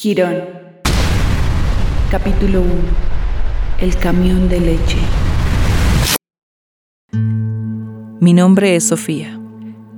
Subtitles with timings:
[0.00, 0.38] Quirón.
[2.10, 2.70] Capítulo 1.
[3.82, 4.96] El camión de leche.
[8.18, 9.38] Mi nombre es Sofía.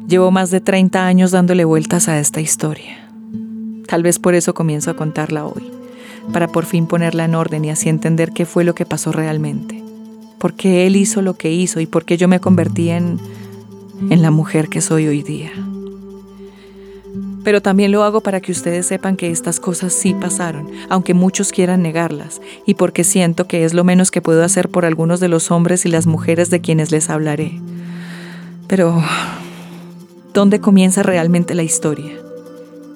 [0.09, 3.09] Llevo más de 30 años dándole vueltas a esta historia.
[3.87, 5.71] Tal vez por eso comienzo a contarla hoy,
[6.33, 9.85] para por fin ponerla en orden y así entender qué fue lo que pasó realmente.
[10.41, 13.21] Por qué él hizo lo que hizo y por qué yo me convertí en,
[14.11, 15.53] en la mujer que soy hoy día
[17.45, 21.53] pero también lo hago para que ustedes sepan que estas cosas sí pasaron, aunque muchos
[21.53, 25.29] quieran negarlas, y porque siento que es lo menos que puedo hacer por algunos de
[25.29, 27.61] los hombres y las mujeres de quienes les hablaré.
[28.69, 29.03] Pero,
[30.33, 32.13] ¿dónde comienza realmente la historia?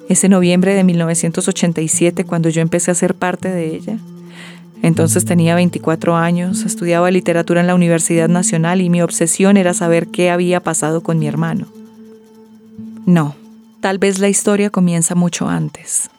[0.09, 3.99] ¿Ese noviembre de 1987 cuando yo empecé a ser parte de ella?
[4.83, 10.07] Entonces tenía 24 años, estudiaba literatura en la Universidad Nacional y mi obsesión era saber
[10.09, 11.67] qué había pasado con mi hermano.
[13.05, 13.35] No,
[13.87, 16.11] Tal vez la historia comienza mucho antes.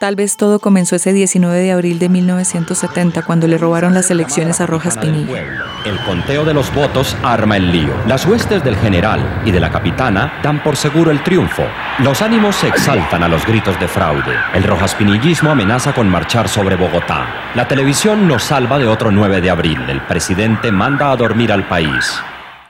[0.00, 4.60] Tal vez todo comenzó ese 19 de abril de 1970 cuando le robaron las elecciones
[4.60, 5.40] a Rojas Pinilla.
[5.84, 7.94] El conteo de los votos arma el lío.
[8.08, 11.62] Las huestes del general y de la capitana dan por seguro el triunfo.
[12.00, 14.34] Los ánimos se exaltan a los gritos de fraude.
[14.52, 17.52] El rojaspinillismo amenaza con marchar sobre Bogotá.
[17.54, 19.78] La televisión nos salva de otro 9 de abril.
[19.88, 22.20] El presidente manda a dormir al país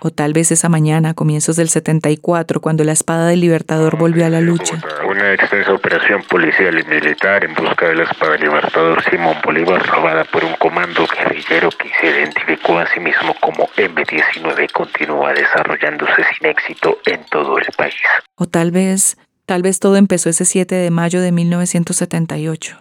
[0.01, 4.25] o tal vez esa mañana, a comienzos del 74, cuando la espada del Libertador volvió
[4.25, 4.81] a la lucha.
[5.07, 9.87] Una extensa operación policial y militar en busca de la espada del Libertador Simón Bolívar,
[9.87, 16.23] robada por un comando guerrillero que se identificó a sí mismo como M-19, continúa desarrollándose
[16.37, 17.95] sin éxito en todo el país.
[18.37, 22.79] O tal vez, tal vez todo empezó ese 7 de mayo de 1978,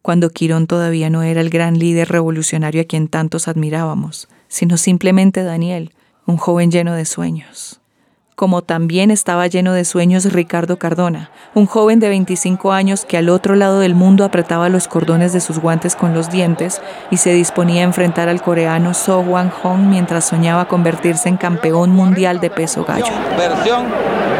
[0.00, 5.42] cuando Quirón todavía no era el gran líder revolucionario a quien tantos admirábamos, sino simplemente
[5.42, 5.92] Daniel,
[6.26, 7.78] un joven lleno de sueños.
[8.34, 13.28] Como también estaba lleno de sueños Ricardo Cardona, un joven de 25 años que al
[13.28, 17.32] otro lado del mundo apretaba los cordones de sus guantes con los dientes y se
[17.34, 22.50] disponía a enfrentar al coreano So Hwan Hong mientras soñaba convertirse en campeón mundial de
[22.50, 23.04] peso gallo.
[23.36, 23.86] Versión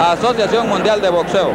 [0.01, 1.51] Asociación Mundial de Boxeo.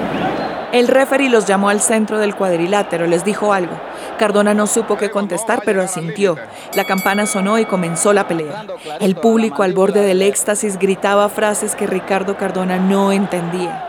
[0.73, 3.71] El referee los llamó al centro del cuadrilátero, les dijo algo.
[4.19, 6.35] Cardona no supo qué contestar, pero asintió.
[6.73, 8.65] La campana sonó y comenzó la pelea.
[8.99, 13.85] El público al borde del éxtasis gritaba frases que Ricardo Cardona no entendía.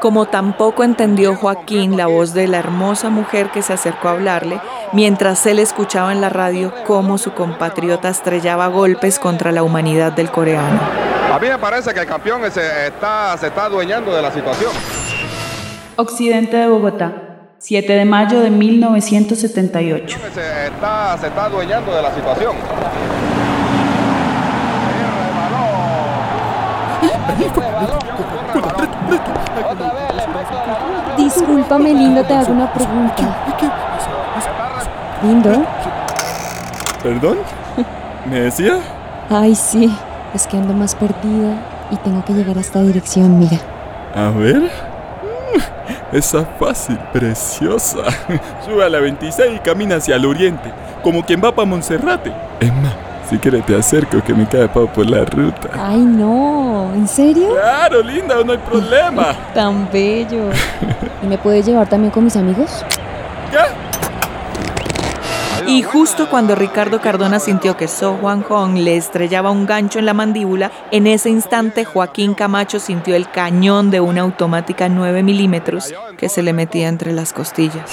[0.00, 4.60] Como tampoco entendió Joaquín la voz de la hermosa mujer que se acercó a hablarle,
[4.92, 10.30] mientras él escuchaba en la radio cómo su compatriota estrellaba golpes contra la humanidad del
[10.30, 10.80] coreano.
[11.32, 14.72] A mí me parece que el campeón se está, se está adueñando de la situación.
[15.96, 17.12] Occidente de Bogotá,
[17.58, 20.18] 7 de mayo de 1978.
[20.32, 22.56] Se está, se está adueñando de la situación.
[31.18, 33.36] Discúlpame, lindo, te hago una pregunta.
[35.22, 35.64] ¿Lindo?
[37.02, 37.38] ¿Perdón?
[38.30, 38.80] ¿Me decía?
[39.28, 39.94] Ay, sí.
[40.32, 41.54] Es que ando más perdida
[41.90, 43.58] y tengo que llegar a esta dirección, mira.
[44.14, 44.91] A ver.
[46.12, 48.04] Esa fácil, preciosa.
[48.64, 52.32] Sube a la 26 y camina hacia el oriente, como quien va para Monserrate.
[52.60, 52.92] Emma,
[53.28, 55.70] si quieres te acerco que me cae por la ruta.
[55.74, 57.54] Ay, no, ¿en serio?
[57.54, 59.34] Claro, linda, no hay problema.
[59.54, 60.50] Tan bello.
[61.22, 62.84] ¿Y me puedes llevar también con mis amigos?
[65.72, 70.04] Y justo cuando Ricardo Cardona sintió que So Juan Hong le estrellaba un gancho en
[70.04, 75.94] la mandíbula, en ese instante Joaquín Camacho sintió el cañón de una automática 9 milímetros
[76.18, 77.90] que se le metía entre las costillas.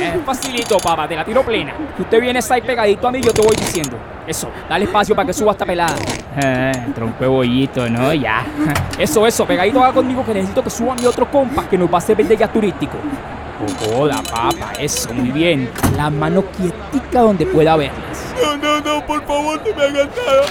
[0.00, 1.74] Eh, facilito, papá, te la tiro plena.
[1.94, 3.98] Si usted viene ahí pegadito a mí, yo te voy diciendo.
[4.26, 5.96] Eso, dale espacio para que suba esta pelada.
[6.42, 8.14] Eh, trompe bollito, ¿no?
[8.14, 8.46] Ya.
[8.98, 11.96] Eso, eso, pegadito va conmigo que necesito que suba mi otro compa que nos va
[11.96, 12.96] a hacer verde ya turístico.
[13.92, 15.68] Hola, papa, eso, muy bien.
[15.96, 18.24] La mano quietica donde pueda verlas.
[18.40, 20.42] No, no, no, por favor, no me hagan nada.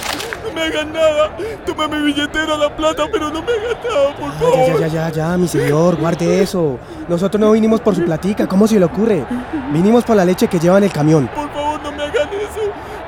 [0.44, 1.36] No me hagan nada.
[1.64, 4.80] Toma mi billetera, la plata, pero no me hagan nada, por favor.
[4.80, 6.78] Ya, ya, ya, ya, mi señor, guarde eso.
[7.08, 9.24] Nosotros no vinimos por su platica, ¿cómo se le ocurre?
[9.72, 11.28] Vinimos por la leche que lleva en el camión.
[11.34, 12.60] Por favor, no me hagan eso.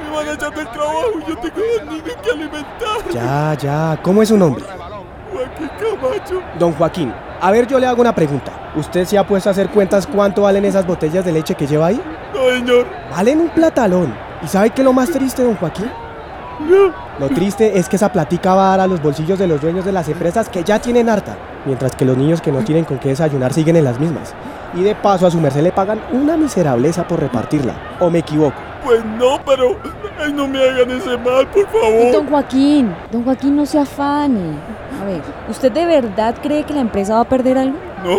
[0.03, 3.12] Me van a echar del trabajo y yo tengo dos niños que alimentar.
[3.12, 4.64] Ya, ya, ¿cómo es su nombre?
[5.31, 6.43] Joaquín Camacho.
[6.58, 8.53] Don Joaquín, a ver, yo le hago una pregunta.
[8.77, 11.87] ¿Usted se ha puesto a hacer cuentas cuánto valen esas botellas de leche que lleva
[11.87, 12.01] ahí?
[12.35, 12.87] No, señor.
[13.11, 14.15] Valen un platalón.
[14.43, 15.91] ¿Y sabe qué es lo más triste, don Joaquín?
[16.61, 16.93] No.
[17.19, 19.85] Lo triste es que esa platica va a dar a los bolsillos de los dueños
[19.85, 22.99] de las empresas que ya tienen harta, mientras que los niños que no tienen con
[22.99, 24.35] qué desayunar siguen en las mismas.
[24.75, 27.75] Y de paso a su merced le pagan una miserableza por repartirla.
[27.99, 28.57] ¿O me equivoco?
[28.85, 29.77] Pues no, pero
[30.19, 32.13] ay, no me hagan ese mal, por favor.
[32.13, 34.55] Don Joaquín, don Joaquín, no se afane.
[35.00, 37.79] A ver, ¿usted de verdad cree que la empresa va a perder algo?
[38.05, 38.19] No.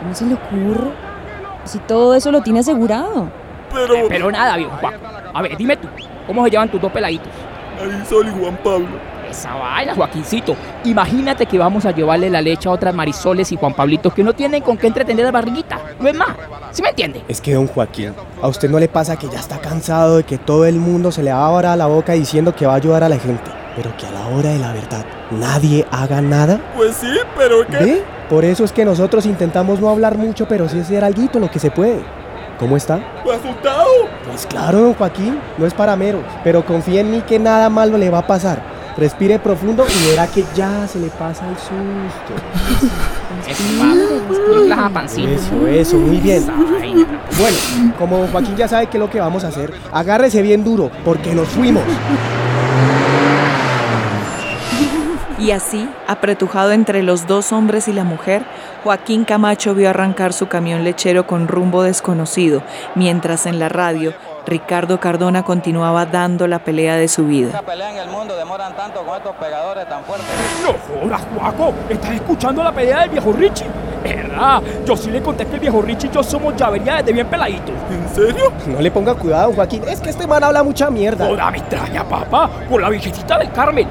[0.00, 0.90] ¿Cómo se le ocurre?
[1.64, 3.28] Si todo eso lo tiene asegurado.
[3.72, 4.08] Pero...
[4.08, 4.94] Pero nada, viejo Juan.
[5.34, 5.88] A ver, dime tú,
[6.26, 7.28] ¿cómo se llevan tus dos peladitos?
[7.78, 9.12] Marisol y Juan Pablo.
[9.30, 10.56] Esa vaina, Joaquincito.
[10.84, 14.34] Imagínate que vamos a llevarle la leche a otras Marisoles y Juan Pablitos que no
[14.34, 15.80] tienen con qué entretener la barriguita.
[15.98, 16.28] No es más.
[16.70, 17.22] ¿Sí me entiende?
[17.28, 20.36] Es que, don Joaquín, ¿a usted no le pasa que ya está cansado de que
[20.38, 23.18] todo el mundo se le abra la boca diciendo que va a ayudar a la
[23.18, 23.50] gente?
[23.76, 26.60] Pero que a la hora de la verdad nadie haga nada.
[26.76, 27.76] Pues sí, pero ¿qué?
[27.76, 28.04] ¿Ve?
[28.28, 31.58] Por eso es que nosotros intentamos no hablar mucho, pero sí hacer algo lo que
[31.58, 32.02] se puede.
[32.58, 33.00] ¿Cómo está?
[33.22, 33.88] ¿Asustado?
[34.26, 37.98] Pues claro, don Joaquín, no es para meros, pero confía en mí que nada malo
[37.98, 38.62] le va a pasar.
[38.96, 42.34] Respire profundo y verá que ya se le pasa el susto.
[45.28, 46.46] Eso, eso, muy bien.
[46.46, 47.56] Bueno,
[47.98, 50.90] como don Joaquín ya sabe qué es lo que vamos a hacer, agárrese bien duro,
[51.04, 51.82] porque nos fuimos.
[55.42, 58.44] Y así, apretujado entre los dos hombres y la mujer,
[58.84, 62.62] Joaquín Camacho vio arrancar su camión lechero con rumbo desconocido,
[62.94, 64.14] mientras en la radio
[64.46, 67.48] Ricardo Cardona continuaba dando la pelea de su vida.
[67.48, 70.28] Esta pelea en el mundo demoran tanto con estos pegadores tan fuertes.
[70.62, 71.74] No jodas, Juaco.
[71.88, 73.66] ¿Estás escuchando la pelea del viejo Richie?
[74.04, 74.62] ¿Verdad?
[74.84, 77.74] Yo sí le conté que el viejo Richie y yo somos llavería desde bien peladitos.
[77.90, 78.52] ¿En serio?
[78.66, 79.82] No le ponga cuidado, Joaquín.
[79.88, 81.26] Es que este man habla mucha mierda.
[81.26, 82.48] Joda, me extraña, papá.
[82.70, 83.88] Por la virgencita del Carmen.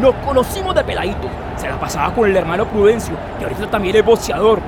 [0.00, 1.30] Nos conocimos de peladitos.
[1.56, 3.14] Se la pasaba con el hermano Prudencio.
[3.40, 4.60] Y ahorita también es boxeador.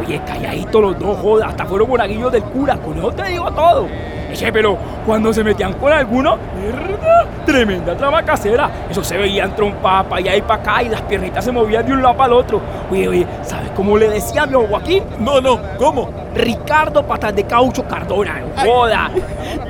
[0.00, 1.48] Oye, calladitos los dos, joda.
[1.48, 2.78] Hasta fueron monaguillos del cura.
[2.78, 3.86] Con eso te digo todo.
[4.30, 4.76] Eche, pero
[5.06, 7.26] cuando se metían con alguno, ¿verdad?
[7.46, 8.70] Tremenda trama casera.
[8.90, 11.92] Eso se veían trompadas para allá y para acá y las piernitas se movían de
[11.92, 12.60] un lado para el otro.
[12.90, 15.02] Oye, oye, ¿sabes cómo le decía a mi Joaquín?
[15.18, 16.10] No, no, ¿cómo?
[16.34, 19.10] Ricardo Patas de Caucho Cardona, joda.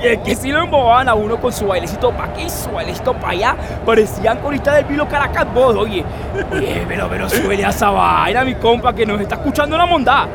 [0.02, 3.14] Y es que si lo embobaban a uno con su bailecito para aquí, su bailecito
[3.14, 3.56] para allá,
[3.86, 6.04] parecían coristas del Vilo Caracas vos, oye.
[6.52, 10.26] Oye, pero, pero suele a esa vaina, mi compa, que nos está escuchando una mondad.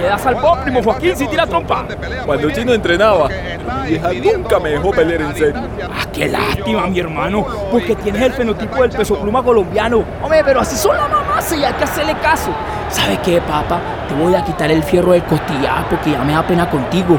[0.00, 1.84] Le das al pop, primo Joaquín, si tira trompa.
[2.24, 5.62] Cuando Chino entrenaba, mi vieja nunca me dejó pelear en serio.
[5.84, 10.02] Ah, qué lástima, mi hermano, porque tienes el fenotipo del peso pluma colombiano.
[10.22, 12.50] Hombre, pero así son las mamás y hay que hacerle caso.
[12.88, 13.78] ¿Sabes qué, papá?
[14.08, 17.18] Te voy a quitar el fierro del costillar porque ya me da pena contigo.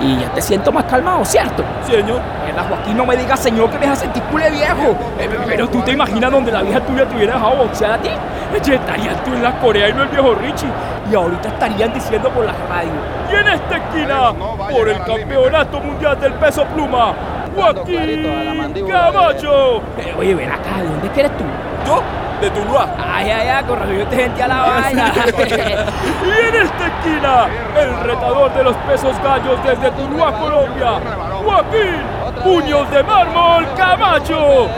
[0.00, 1.64] Y ya te siento más calmado, ¿cierto?
[1.84, 2.20] Señor.
[2.44, 4.96] Mierda, Joaquín, no me digas señor que me dejas sentir cule viejo.
[5.18, 8.10] Eh, pero tú te imaginas donde la vieja tuya te hubiera dejado boxear a ti.
[8.54, 10.68] Eche, estarías tú en la Corea y no el viejo Richie.
[11.10, 12.90] Y ahorita estarían diciendo por la radio.
[13.30, 14.32] Y en esta esquina,
[14.70, 17.14] por el campeonato mundial del peso pluma,
[17.54, 19.82] Joaquín Camacho.
[19.96, 21.44] Pero oye, ven acá, ¿de dónde eres tú?
[21.86, 22.02] ¿Yo?
[22.40, 22.88] De Tuluá.
[22.96, 25.12] Ay, ay, ay, con razón yo te gente a la vaina.
[25.26, 31.00] y en esta esquina, el retador de los pesos gallos desde Tuluá, Colombia,
[31.44, 34.68] Joaquín Puños de Mármol Camacho.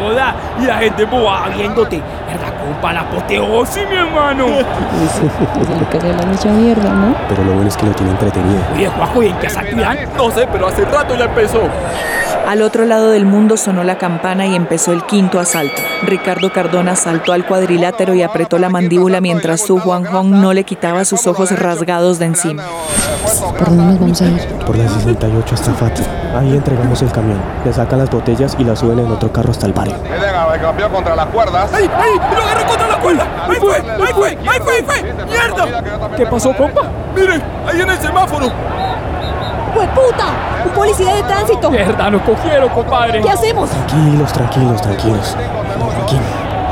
[0.00, 2.02] Joda, y la gente boba viéndote.
[2.26, 2.92] ¿Verdad, compa?
[2.92, 4.46] La apoteosis, mi hermano.
[4.46, 7.14] Se le cae la mucha mierda, ¿no?
[7.28, 8.60] Pero lo bueno es que lo tiene entretenido.
[8.74, 9.98] Oye, Juaco, ¿y en qué irán?
[10.16, 11.62] No sé, pero hace rato ya empezó.
[12.46, 15.82] Al otro lado del mundo sonó la campana y empezó el quinto asalto.
[16.04, 20.62] Ricardo Cardona saltó al cuadrilátero y apretó la mandíbula mientras su Juan Hong no le
[20.62, 22.62] quitaba sus ojos rasgados de encima.
[23.58, 24.46] ¿Por dónde nos vamos a ir?
[24.64, 26.02] Por la 68 hasta Fati.
[26.38, 27.40] Ahí entregamos el camión.
[27.64, 29.96] Le sacan las botellas y las suben en otro carro hasta el barrio.
[29.96, 31.68] Al campeón contra las cuerdas.
[31.72, 32.10] ¡Ay, ay!
[32.14, 33.46] ¡Lo agarró contra la cuerda!
[33.48, 33.74] ¡Ahí fue!
[33.74, 34.28] ¡Ahí fue!
[34.28, 34.74] ¡Ahí fue!
[34.74, 35.02] ¡Ahí fue!
[35.24, 36.16] ¡Mierda!
[36.16, 36.82] ¿Qué pasó, compa?
[37.14, 38.52] Miren, ahí en el semáforo.
[39.76, 40.24] ¡Pues puta!
[40.64, 41.70] ¡Un policía de tránsito!
[41.70, 43.20] Mierda, nos cogieron, compadre.
[43.20, 43.68] ¿Qué hacemos?
[43.68, 45.36] Tranquilos, tranquilos, tranquilos.
[45.78, 46.20] Don Joaquín,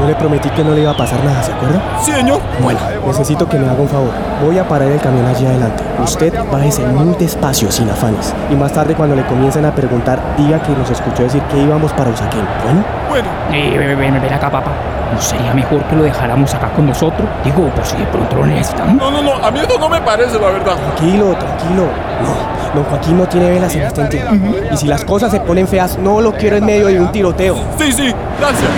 [0.01, 1.83] yo le prometí que no le iba a pasar nada, ¿se acuerda?
[2.01, 2.41] Señor.
[2.63, 4.09] Bueno, necesito que me haga un favor.
[4.43, 5.85] Voy a parar el camión allí adelante.
[6.03, 8.35] Usted bájese muy despacio, sin afanes.
[8.51, 11.93] Y más tarde, cuando le comiencen a preguntar, diga que nos escuchó decir que íbamos
[11.93, 12.47] para Usaquén.
[12.65, 12.85] ¿Bueno?
[13.11, 13.29] Bueno.
[13.53, 14.71] Eh, ven, ven, ven acá, papá.
[15.13, 17.29] ¿No sería mejor que lo dejáramos acá con nosotros?
[17.45, 18.95] Digo, por si de pronto lo necesitamos.
[18.97, 20.75] No, no, no, a mí esto no me parece, la verdad.
[20.75, 21.85] Tranquilo, tranquilo.
[21.85, 24.37] No, don Joaquín no tiene velas en este entierro.
[24.73, 27.57] Y si las cosas se ponen feas, no lo quiero en medio de un tiroteo.
[27.79, 28.71] Sí, sí, gracias.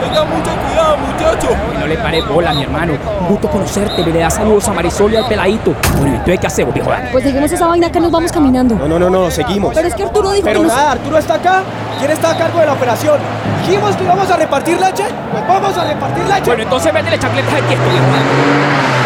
[0.00, 1.48] Tenga mucho cuidado, muchacho.
[1.78, 2.94] No le pare bola, mi hermano.
[3.20, 4.04] Un gusto conocerte.
[4.04, 5.74] Me le da saludos a Marisol y al peladito.
[5.98, 6.90] Bueno, ¿qué hacemos, viejo?
[7.12, 8.74] Pues dejemos esa vaina que nos vamos caminando.
[8.76, 9.74] No, no, no, no, seguimos.
[9.74, 10.76] Pero es que Arturo dijo Pero que nos...
[10.76, 11.62] nada, Arturo está acá.
[11.98, 13.18] ¿Quién está a cargo de la operación?
[13.66, 15.04] ¿Dijimos que íbamos a repartir leche?
[15.32, 16.46] Pues vamos a repartir leche.
[16.46, 18.97] Bueno, entonces métele chacletas al tiesto, viejo.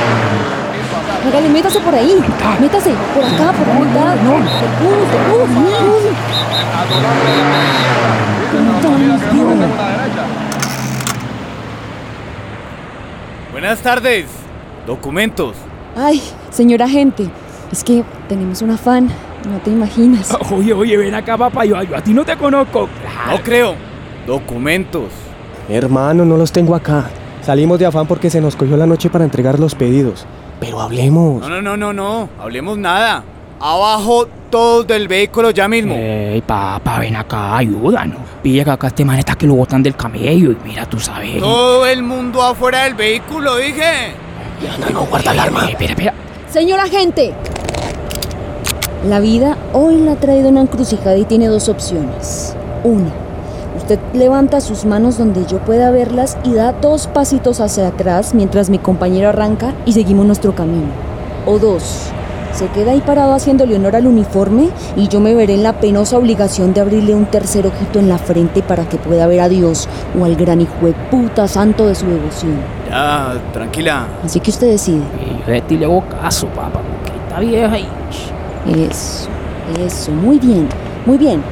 [1.26, 2.18] Hágale, métase por ahí.
[2.60, 2.90] Métase.
[3.14, 4.16] Por acá, por la mitad.
[4.22, 4.38] No.
[4.58, 5.46] Seguro, seguro.
[13.52, 14.26] Buenas tardes.
[14.86, 15.54] Documentos.
[15.96, 17.28] Ay, señor agente.
[17.70, 19.08] Es que tenemos un afán.
[19.48, 20.36] No te imaginas.
[20.52, 21.64] Oye, oye, ven acá, papá.
[21.64, 22.88] Yo, yo a ti no te conozco.
[23.28, 23.74] No creo.
[24.26, 25.10] Documentos.
[25.68, 27.10] Hermano, no los tengo acá.
[27.42, 30.26] Salimos de afán porque se nos cogió la noche para entregar los pedidos.
[30.62, 31.40] Pero hablemos.
[31.40, 32.28] No, no, no, no, no.
[32.40, 33.24] Hablemos nada.
[33.58, 35.92] Abajo todos del vehículo ya mismo.
[35.92, 38.18] Ey, papá, ven acá, ayúdanos.
[38.44, 41.40] Pilla que acá este man está que lo botan del camello y mira, tú sabes.
[41.40, 44.14] Todo el mundo afuera del vehículo, dije.
[44.78, 45.68] No, no, guarda el arma.
[45.68, 46.14] Espera, espera.
[46.48, 47.34] Señor agente.
[49.08, 52.54] La vida hoy la ha traído una encrucijada y tiene dos opciones.
[52.84, 53.10] Una,
[53.82, 58.70] usted levanta sus manos donde yo pueda verlas y da dos pasitos hacia atrás mientras
[58.70, 60.86] mi compañero arranca y seguimos nuestro camino.
[61.46, 62.06] O dos,
[62.52, 66.16] se queda ahí parado haciéndole honor al uniforme y yo me veré en la penosa
[66.16, 69.88] obligación de abrirle un tercer ojito en la frente para que pueda ver a Dios
[70.18, 72.58] o al gran hijo de puta santo de su devoción.
[72.88, 74.06] Ya, tranquila.
[74.24, 75.02] Así que usted decide.
[75.20, 77.88] Y yo de ti le hago caso, papá, porque está vieja y...
[78.88, 79.28] Eso,
[79.84, 80.68] eso, muy bien,
[81.04, 81.42] muy bien.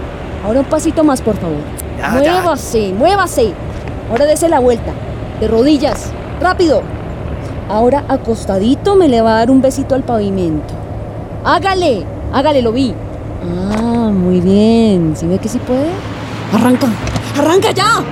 [0.44, 1.79] Ahora un pasito más, por favor.
[2.00, 2.32] Ya, ya.
[2.32, 3.52] muévase, muévase.
[4.10, 4.92] Ahora dese la vuelta.
[5.40, 6.10] De rodillas.
[6.40, 6.82] Rápido.
[7.68, 10.74] Ahora acostadito me le va a dar un besito al pavimento.
[11.44, 12.94] Hágale, hágale, lo vi.
[13.42, 15.14] Ah, muy bien.
[15.14, 15.90] ¿Sí ve que sí puede?
[16.52, 16.88] Arranca,
[17.38, 18.02] arranca ya.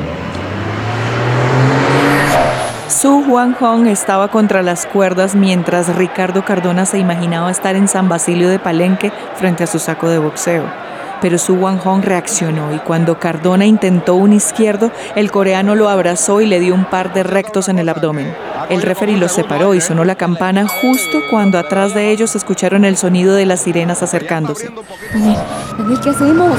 [2.88, 8.08] Su Juan Hong estaba contra las cuerdas mientras Ricardo Cardona se imaginaba estar en San
[8.08, 10.87] Basilio de Palenque frente a su saco de boxeo.
[11.20, 16.40] Pero Su Wan Hong reaccionó y cuando Cardona intentó un izquierdo, el coreano lo abrazó
[16.40, 18.32] y le dio un par de rectos en el abdomen.
[18.68, 22.96] El referee los separó y sonó la campana justo cuando atrás de ellos escucharon el
[22.96, 24.70] sonido de las sirenas acercándose.
[25.12, 25.38] Daniel,
[25.78, 26.56] Daniel, ¿qué hacemos?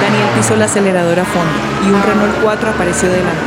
[0.00, 1.52] Daniel pisó el acelerador a fondo
[1.84, 3.40] y un Renault 4 apareció delante.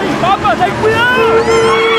[0.00, 1.93] ¡Ey, papá, ten cuidado!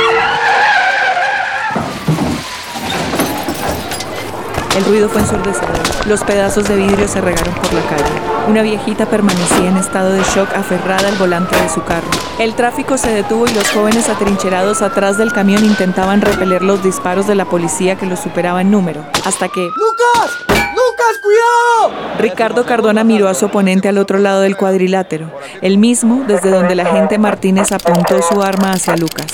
[4.76, 5.80] El ruido fue ensordecedor.
[6.06, 8.04] Los pedazos de vidrio se regaron por la calle.
[8.50, 12.08] Una viejita permanecía en estado de shock aferrada al volante de su carro.
[12.40, 17.26] El tráfico se detuvo y los jóvenes atrincherados atrás del camión intentaban repeler los disparos
[17.26, 19.06] de la policía que los superaba en número.
[19.24, 19.62] Hasta que...
[19.62, 20.32] ¡Lucas!
[20.50, 22.18] ¡Lucas, cuidado!
[22.20, 26.74] Ricardo Cardona miró a su oponente al otro lado del cuadrilátero, el mismo desde donde
[26.74, 29.28] el agente Martínez apuntó su arma hacia Lucas.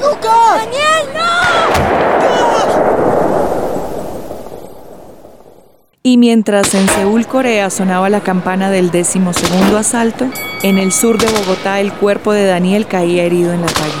[0.00, 0.30] ¡Lucas!
[0.60, 2.13] ¡Daniel, no!
[6.06, 10.26] Y mientras en Seúl, Corea, sonaba la campana del décimo segundo asalto,
[10.62, 13.94] en el sur de Bogotá el cuerpo de Daniel caía herido en la calle.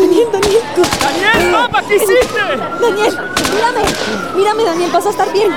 [0.00, 0.62] Daniel, Daniel.
[1.02, 2.40] ¡Daniel, papá, qué hiciste!
[2.80, 3.18] Daniel,
[3.52, 3.82] mírame.
[4.36, 5.50] Mírame, Daniel, vas a estar bien.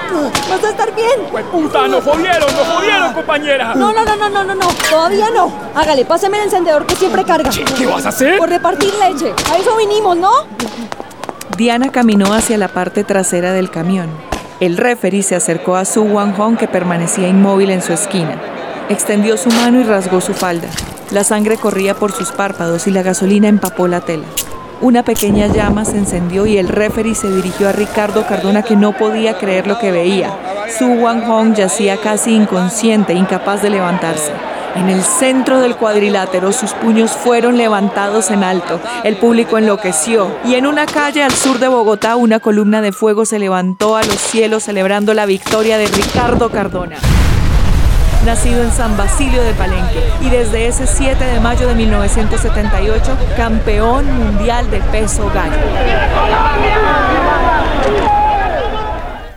[0.50, 1.22] Vas a estar bien.
[1.32, 3.76] Pues puta, nos jodieron, nos jodieron, compañera.
[3.76, 4.68] No, no, no, no, no, no, no.
[4.90, 5.50] Todavía no.
[5.74, 7.50] Hágale, páseme el encendedor que siempre carga.
[7.50, 8.40] ¿Qué, qué vas a hacer?
[8.40, 9.34] Por repartir leche.
[9.50, 10.32] A eso vinimos, ¿no?
[11.58, 14.10] Diana caminó hacia la parte trasera del camión.
[14.60, 18.42] El referee se acercó a Su Wan Hong que permanecía inmóvil en su esquina.
[18.90, 20.68] Extendió su mano y rasgó su falda.
[21.12, 24.26] La sangre corría por sus párpados y la gasolina empapó la tela.
[24.82, 28.92] Una pequeña llama se encendió y el referee se dirigió a Ricardo Cardona que no
[28.94, 30.36] podía creer lo que veía.
[30.76, 34.32] Su Wan Hong yacía casi inconsciente, incapaz de levantarse.
[34.76, 38.80] En el centro del cuadrilátero sus puños fueron levantados en alto.
[39.04, 43.26] El público enloqueció y en una calle al sur de Bogotá una columna de fuego
[43.26, 46.98] se levantó a los cielos celebrando la victoria de Ricardo Cardona.
[48.26, 54.06] Nacido en San Basilio de Palenque y desde ese 7 de mayo de 1978, campeón
[54.18, 55.58] mundial de peso gallo.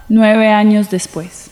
[0.09, 1.51] Nueve años después.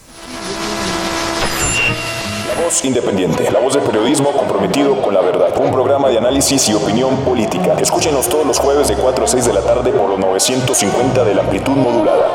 [2.82, 5.56] Independiente, la voz del periodismo comprometido con la verdad.
[5.60, 7.76] Un programa de análisis y opinión política.
[7.78, 11.34] Escúchenos todos los jueves de 4 a 6 de la tarde por los 950 de
[11.34, 12.28] la amplitud modulada.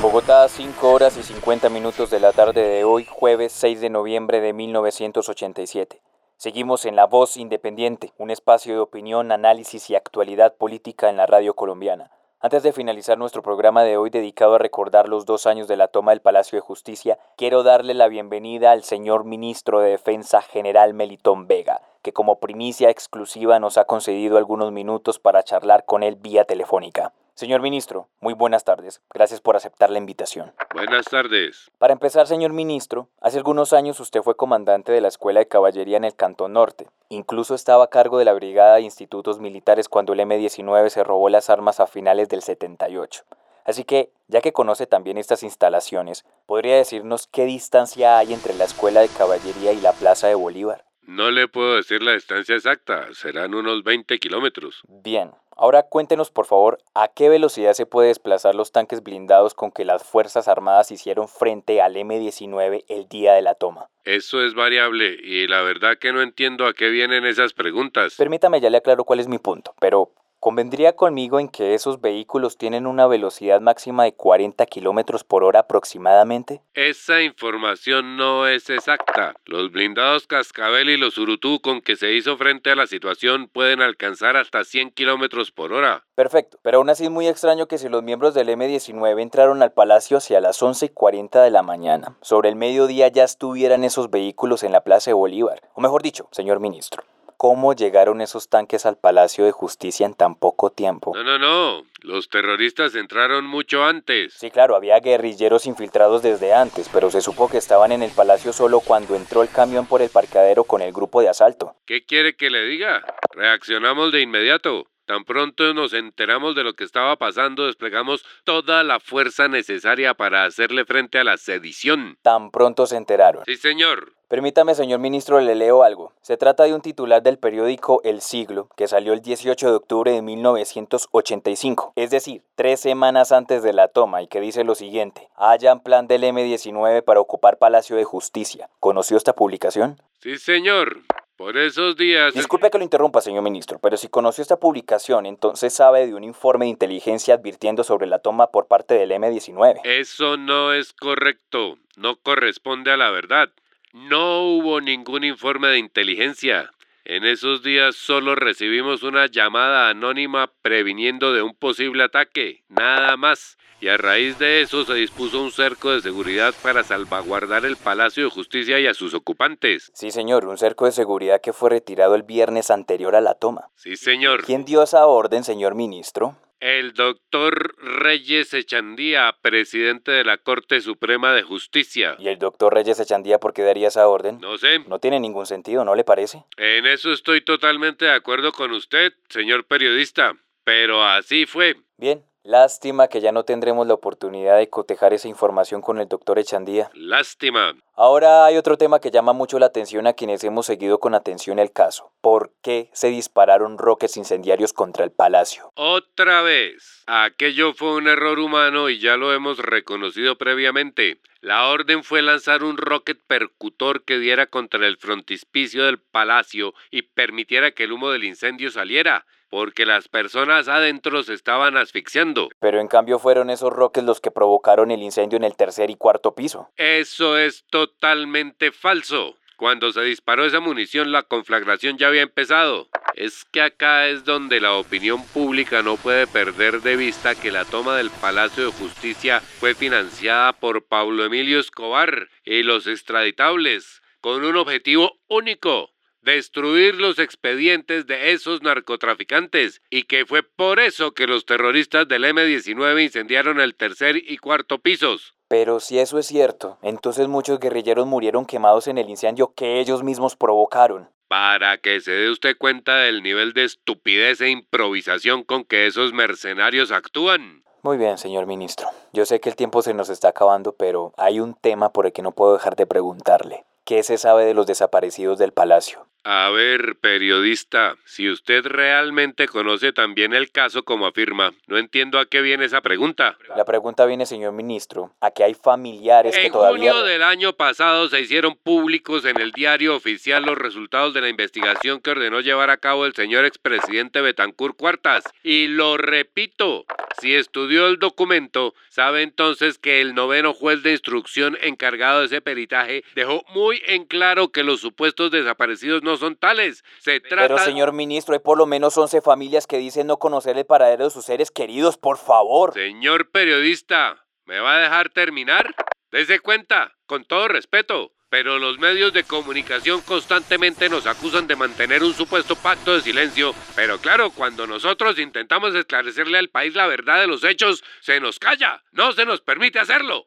[0.00, 4.40] Bogotá, 5 horas y 50 minutos de la tarde de hoy, jueves 6 de noviembre
[4.40, 6.00] de 1987.
[6.36, 11.26] Seguimos en La Voz Independiente, un espacio de opinión, análisis y actualidad política en la
[11.26, 12.12] radio colombiana.
[12.40, 15.88] Antes de finalizar nuestro programa de hoy dedicado a recordar los dos años de la
[15.88, 20.94] toma del Palacio de Justicia, quiero darle la bienvenida al señor ministro de Defensa General
[20.94, 26.14] Melitón Vega, que como primicia exclusiva nos ha concedido algunos minutos para charlar con él
[26.14, 27.12] vía telefónica.
[27.38, 29.00] Señor ministro, muy buenas tardes.
[29.14, 30.52] Gracias por aceptar la invitación.
[30.74, 31.70] Buenas tardes.
[31.78, 35.98] Para empezar, señor ministro, hace algunos años usted fue comandante de la Escuela de Caballería
[35.98, 36.88] en el Cantón Norte.
[37.10, 41.28] Incluso estaba a cargo de la Brigada de Institutos Militares cuando el M-19 se robó
[41.28, 43.22] las armas a finales del 78.
[43.64, 48.64] Así que, ya que conoce también estas instalaciones, ¿podría decirnos qué distancia hay entre la
[48.64, 50.86] Escuela de Caballería y la Plaza de Bolívar?
[51.02, 54.82] No le puedo decir la distancia exacta, serán unos 20 kilómetros.
[54.88, 55.30] Bien,
[55.60, 59.84] Ahora cuéntenos, por favor, a qué velocidad se puede desplazar los tanques blindados con que
[59.84, 63.88] las Fuerzas Armadas hicieron frente al M-19 el día de la toma.
[64.04, 68.14] Eso es variable y la verdad que no entiendo a qué vienen esas preguntas.
[68.16, 72.56] Permítame, ya le aclaro cuál es mi punto, pero ¿Convendría conmigo en que esos vehículos
[72.56, 76.62] tienen una velocidad máxima de 40 kilómetros por hora aproximadamente?
[76.74, 79.34] Esa información no es exacta.
[79.46, 83.82] Los blindados Cascabel y los Urutú con que se hizo frente a la situación pueden
[83.82, 86.04] alcanzar hasta 100 kilómetros por hora.
[86.14, 89.72] Perfecto, pero aún así es muy extraño que si los miembros del M-19 entraron al
[89.72, 94.08] palacio hacia las 11 y 40 de la mañana, sobre el mediodía ya estuvieran esos
[94.08, 95.62] vehículos en la Plaza de Bolívar.
[95.74, 97.02] O mejor dicho, señor ministro,
[97.38, 101.14] cómo llegaron esos tanques al Palacio de Justicia en tan poco tiempo.
[101.14, 101.84] No, no, no.
[102.02, 104.34] Los terroristas entraron mucho antes.
[104.34, 108.52] Sí, claro, había guerrilleros infiltrados desde antes, pero se supo que estaban en el palacio
[108.52, 111.76] solo cuando entró el camión por el parqueadero con el grupo de asalto.
[111.86, 113.04] ¿Qué quiere que le diga?
[113.30, 114.86] Reaccionamos de inmediato.
[115.08, 120.44] Tan pronto nos enteramos de lo que estaba pasando, desplegamos toda la fuerza necesaria para
[120.44, 122.18] hacerle frente a la sedición.
[122.20, 123.42] Tan pronto se enteraron.
[123.46, 124.12] Sí, señor.
[124.28, 126.12] Permítame, señor ministro, le leo algo.
[126.20, 130.12] Se trata de un titular del periódico El Siglo, que salió el 18 de octubre
[130.12, 135.30] de 1985, es decir, tres semanas antes de la toma, y que dice lo siguiente.
[135.36, 138.68] Hayan plan del M-19 para ocupar Palacio de Justicia.
[138.78, 140.02] ¿Conoció esta publicación?
[140.20, 140.98] Sí, señor.
[141.38, 142.34] Por esos días...
[142.34, 146.24] Disculpe que lo interrumpa, señor ministro, pero si conoció esta publicación, entonces sabe de un
[146.24, 149.80] informe de inteligencia advirtiendo sobre la toma por parte del M-19.
[149.84, 151.78] Eso no es correcto.
[151.96, 153.50] No corresponde a la verdad.
[153.92, 156.72] No hubo ningún informe de inteligencia.
[157.08, 163.56] En esos días solo recibimos una llamada anónima previniendo de un posible ataque, nada más.
[163.80, 168.24] Y a raíz de eso se dispuso un cerco de seguridad para salvaguardar el Palacio
[168.24, 169.90] de Justicia y a sus ocupantes.
[169.94, 173.70] Sí, señor, un cerco de seguridad que fue retirado el viernes anterior a la toma.
[173.74, 174.44] Sí, señor.
[174.44, 176.36] ¿Quién dio esa orden, señor ministro?
[176.60, 182.16] El doctor Reyes Echandía, presidente de la Corte Suprema de Justicia.
[182.18, 184.40] ¿Y el doctor Reyes Echandía por qué daría esa orden?
[184.40, 184.80] No sé.
[184.80, 186.44] No tiene ningún sentido, ¿no le parece?
[186.56, 190.36] En eso estoy totalmente de acuerdo con usted, señor periodista.
[190.64, 191.76] Pero así fue.
[191.96, 196.38] Bien, Lástima que ya no tendremos la oportunidad de cotejar esa información con el doctor
[196.38, 196.90] Echandía.
[196.94, 197.74] Lástima.
[197.94, 201.58] Ahora hay otro tema que llama mucho la atención a quienes hemos seguido con atención
[201.58, 202.12] el caso.
[202.20, 205.72] ¿Por qué se dispararon roques incendiarios contra el palacio?
[205.74, 207.02] Otra vez.
[207.06, 211.20] Aquello fue un error humano y ya lo hemos reconocido previamente.
[211.40, 217.02] La orden fue lanzar un rocket percutor que diera contra el frontispicio del palacio y
[217.02, 222.48] permitiera que el humo del incendio saliera porque las personas adentro se estaban asfixiando.
[222.60, 225.96] Pero en cambio fueron esos roques los que provocaron el incendio en el tercer y
[225.96, 226.70] cuarto piso.
[226.76, 229.36] Eso es totalmente falso.
[229.58, 232.86] Cuando se disparó esa munición la conflagración ya había empezado.
[233.14, 237.64] Es que acá es donde la opinión pública no puede perder de vista que la
[237.64, 244.44] toma del Palacio de Justicia fue financiada por Pablo Emilio Escobar y los extraditables, con
[244.44, 245.90] un objetivo único,
[246.22, 252.24] destruir los expedientes de esos narcotraficantes y que fue por eso que los terroristas del
[252.24, 255.34] M-19 incendiaron el tercer y cuarto pisos.
[255.48, 260.02] Pero si eso es cierto, entonces muchos guerrilleros murieron quemados en el incendio que ellos
[260.02, 261.08] mismos provocaron.
[261.28, 266.12] Para que se dé usted cuenta del nivel de estupidez e improvisación con que esos
[266.12, 267.64] mercenarios actúan.
[267.82, 268.88] Muy bien, señor ministro.
[269.12, 272.12] Yo sé que el tiempo se nos está acabando, pero hay un tema por el
[272.12, 273.64] que no puedo dejar de preguntarle.
[273.88, 276.06] ¿Qué se sabe de los desaparecidos del palacio?
[276.30, 282.26] A ver, periodista, si usted realmente conoce también el caso como afirma, no entiendo a
[282.26, 283.38] qué viene esa pregunta.
[283.56, 286.90] La pregunta viene, señor ministro, a que hay familiares que todavía...
[286.90, 291.22] En junio del año pasado se hicieron públicos en el diario oficial los resultados de
[291.22, 295.24] la investigación que ordenó llevar a cabo el señor expresidente Betancourt Cuartas.
[295.42, 296.84] Y lo repito,
[297.22, 302.42] si estudió el documento, sabe entonces que el noveno juez de instrucción encargado de ese
[302.42, 306.84] peritaje dejó muy en claro que los supuestos desaparecidos no son tales.
[306.98, 307.48] Se trata...
[307.48, 311.04] Pero señor ministro, hay por lo menos 11 familias que dicen no conocer el paradero
[311.04, 312.74] de sus seres queridos, por favor.
[312.74, 315.74] Señor periodista, ¿me va a dejar terminar?
[316.10, 318.12] Dese cuenta, con todo respeto.
[318.30, 323.54] Pero los medios de comunicación constantemente nos acusan de mantener un supuesto pacto de silencio.
[323.74, 328.38] Pero claro, cuando nosotros intentamos esclarecerle al país la verdad de los hechos, se nos
[328.38, 328.82] calla.
[328.92, 330.26] No se nos permite hacerlo.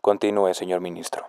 [0.00, 1.28] Continúe, señor ministro.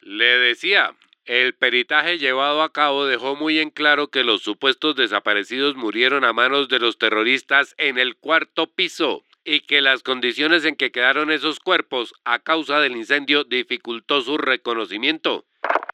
[0.00, 5.76] Le decía, el peritaje llevado a cabo dejó muy en claro que los supuestos desaparecidos
[5.76, 10.74] murieron a manos de los terroristas en el cuarto piso y que las condiciones en
[10.74, 15.44] que quedaron esos cuerpos a causa del incendio dificultó su reconocimiento.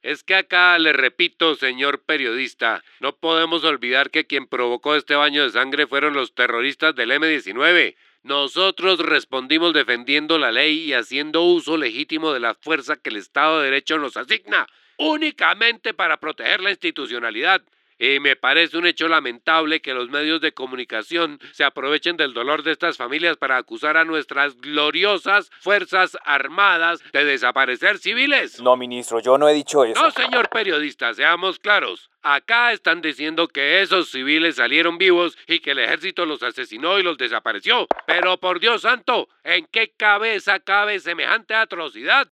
[0.02, 5.42] Es que acá le repito, señor periodista, no podemos olvidar que quien provocó este baño
[5.42, 7.96] de sangre fueron los terroristas del M-19.
[8.22, 13.58] Nosotros respondimos defendiendo la ley y haciendo uso legítimo de la fuerza que el Estado
[13.58, 14.66] de Derecho nos asigna,
[14.98, 17.62] únicamente para proteger la institucionalidad.
[18.00, 22.62] Y me parece un hecho lamentable que los medios de comunicación se aprovechen del dolor
[22.62, 28.61] de estas familias para acusar a nuestras gloriosas Fuerzas Armadas de desaparecer civiles.
[28.61, 30.00] No, ministro, yo no he dicho eso.
[30.00, 32.08] No, señor periodista, seamos claros.
[32.22, 37.02] Acá están diciendo que esos civiles salieron vivos y que el ejército los asesinó y
[37.02, 37.88] los desapareció.
[38.06, 42.30] Pero por Dios santo, ¿en qué cabeza cabe semejante atrocidad?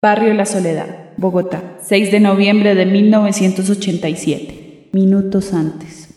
[0.00, 6.14] Barrio La Soledad, Bogotá, 6 de noviembre de 1987, minutos antes.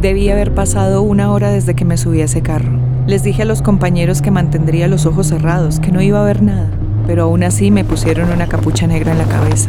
[0.00, 2.78] Debí haber pasado una hora desde que me subí a ese carro.
[3.08, 6.42] Les dije a los compañeros que mantendría los ojos cerrados, que no iba a ver
[6.42, 6.70] nada,
[7.08, 9.68] pero aún así me pusieron una capucha negra en la cabeza.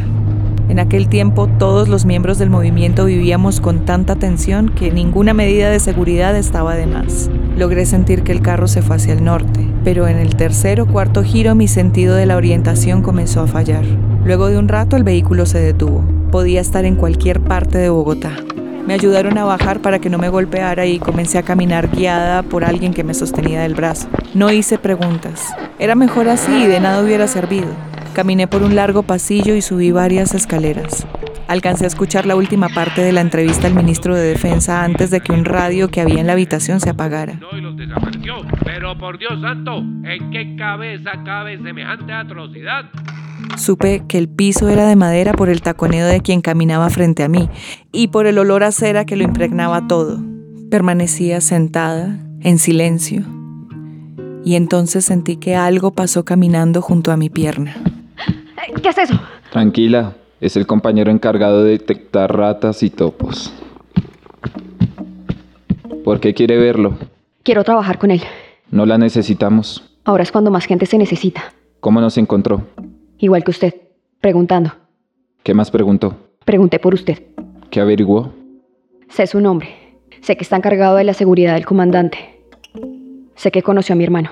[0.69, 5.71] En aquel tiempo todos los miembros del movimiento vivíamos con tanta tensión que ninguna medida
[5.71, 7.32] de seguridad estaba de más.
[7.58, 10.86] Logré sentir que el carro se fue hacia el norte, pero en el tercer o
[10.86, 13.84] cuarto giro mi sentido de la orientación comenzó a fallar.
[14.23, 16.03] Luego de un rato el vehículo se detuvo.
[16.32, 18.34] Podía estar en cualquier parte de Bogotá.
[18.86, 22.63] Me ayudaron a bajar para que no me golpeara y comencé a caminar guiada por
[22.63, 24.08] alguien que me sostenía del brazo.
[24.36, 25.51] No hice preguntas.
[25.79, 27.69] Era mejor así y de nada hubiera servido.
[28.19, 31.08] Caminé por un largo pasillo y subí varias escaleras.
[31.47, 35.21] Alcancé a escuchar la última parte de la entrevista al ministro de Defensa antes de
[35.21, 37.39] que un radio que había en la habitación se apagara.
[38.65, 42.89] Pero por Dios santo, ¿en qué cabeza cabe semejante atrocidad?
[43.55, 47.29] Supe que el piso era de madera por el taconeo de quien caminaba frente a
[47.29, 47.47] mí
[47.93, 50.21] y por el olor a cera que lo impregnaba todo.
[50.69, 53.23] Permanecía sentada, en silencio,
[54.43, 57.77] y entonces sentí que algo pasó caminando junto a mi pierna.
[58.82, 59.19] ¿Qué es eso?
[59.51, 63.53] Tranquila, es el compañero encargado de detectar ratas y topos.
[66.03, 66.93] ¿Por qué quiere verlo?
[67.43, 68.21] Quiero trabajar con él.
[68.71, 69.84] No la necesitamos.
[70.05, 71.53] Ahora es cuando más gente se necesita.
[71.79, 72.63] ¿Cómo nos encontró?
[73.17, 73.73] Igual que usted,
[74.21, 74.71] preguntando.
[75.43, 76.15] ¿Qué más preguntó?
[76.45, 77.23] Pregunté por usted.
[77.69, 78.34] ¿Qué averiguó?
[79.10, 79.69] Sé su nombre.
[80.21, 82.41] Sé que está encargado de la seguridad del comandante.
[83.36, 84.29] Sé que conoció a mi hermano.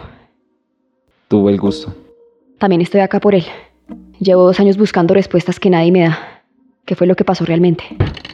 [1.28, 1.94] Tuvo el gusto.
[2.58, 3.46] También estoy acá por él.
[4.20, 6.18] Llevo dos años buscando respuestas que nadie me da.
[6.86, 7.84] ¿Qué fue lo que pasó realmente?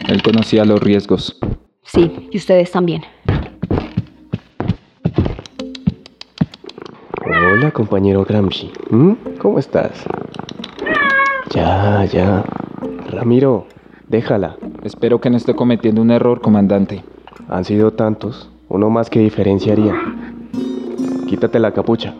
[0.08, 1.38] Él conocía los riesgos.
[1.84, 3.02] Sí, y ustedes también.
[7.26, 8.72] Hola, compañero Gramsci.
[8.90, 9.12] ¿Mm?
[9.40, 10.06] ¿Cómo estás?
[11.54, 12.46] Ya, ya.
[13.10, 13.68] Ramiro,
[14.08, 14.56] déjala.
[14.84, 17.04] Espero que no esté cometiendo un error, comandante.
[17.50, 18.50] Han sido tantos.
[18.70, 19.94] Uno más que diferenciaría.
[21.28, 22.14] Quítate la capucha.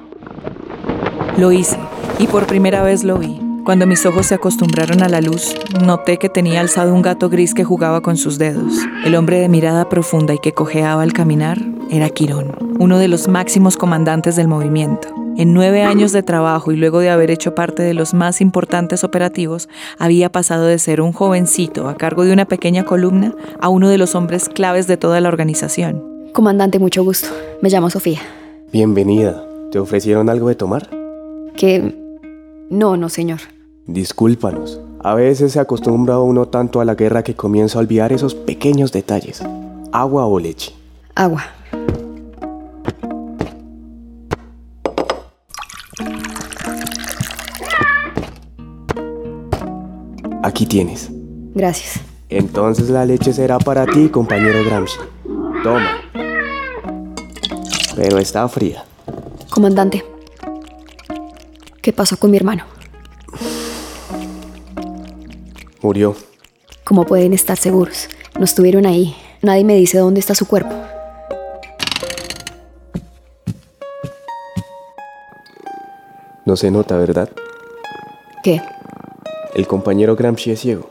[1.38, 1.80] Lo hice,
[2.20, 3.43] y por primera vez lo vi.
[3.64, 7.54] Cuando mis ojos se acostumbraron a la luz, noté que tenía alzado un gato gris
[7.54, 8.74] que jugaba con sus dedos.
[9.06, 13.30] El hombre de mirada profunda y que cojeaba al caminar era Quirón, uno de los
[13.30, 15.08] máximos comandantes del movimiento.
[15.38, 19.06] En nueve años de trabajo y luego de haber hecho parte de los más importantes
[19.06, 23.88] operativos, había pasado de ser un jovencito a cargo de una pequeña columna a uno
[23.88, 26.04] de los hombres claves de toda la organización.
[26.34, 27.30] Comandante, mucho gusto.
[27.62, 28.20] Me llamo Sofía.
[28.74, 29.42] Bienvenida.
[29.72, 30.90] ¿Te ofrecieron algo de tomar?
[31.56, 32.03] Que...
[32.74, 33.40] No, no, señor.
[33.86, 34.80] Discúlpanos.
[35.04, 38.92] A veces se acostumbra uno tanto a la guerra que comienza a olvidar esos pequeños
[38.92, 39.44] detalles.
[39.92, 40.74] ¿Agua o leche?
[41.14, 41.44] Agua.
[50.42, 51.12] Aquí tienes.
[51.54, 52.04] Gracias.
[52.30, 54.98] Entonces la leche será para ti, compañero Gramsci.
[55.62, 56.02] Toma.
[57.96, 58.84] Pero está fría.
[59.52, 60.04] Comandante,
[61.84, 62.64] ¿qué pasó con mi hermano?
[65.82, 66.16] Murió.
[66.86, 68.08] ¿Cómo pueden estar seguros?
[68.40, 69.16] No estuvieron ahí.
[69.42, 70.74] Nadie me dice dónde está su cuerpo.
[76.46, 77.30] No se nota, ¿verdad?
[78.44, 78.62] ¿Qué?
[79.54, 80.90] El compañero Gramsci es ciego.